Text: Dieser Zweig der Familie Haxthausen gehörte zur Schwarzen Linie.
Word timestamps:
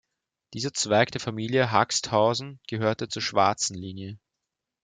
Dieser 0.55 0.73
Zweig 0.73 1.11
der 1.11 1.21
Familie 1.21 1.69
Haxthausen 1.71 2.59
gehörte 2.67 3.07
zur 3.07 3.21
Schwarzen 3.21 3.75
Linie. 3.75 4.17